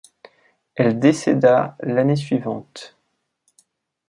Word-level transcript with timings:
Elle 0.73 0.97
décéda 0.99 1.77
l'année 1.81 2.15
suivante. 2.15 2.97